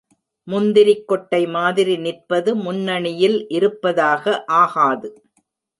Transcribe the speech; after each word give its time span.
முந்திரிக்கொட்டை 0.47 1.41
மாதிரி 1.47 1.95
நிற்பது 1.97 2.55
முன்னணியில் 2.55 3.39
இருப்பதாக 3.49 4.23
ஆகாது. 4.61 5.09